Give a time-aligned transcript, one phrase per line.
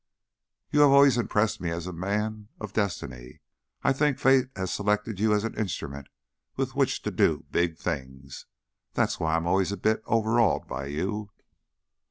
[0.71, 3.39] "You have always impressed me as a a man of destiny.
[3.83, 6.09] I think fate has selected you as an instrument
[6.55, 8.47] with which to do big things.
[8.95, 11.29] That's why I'm always a bit overawed by you."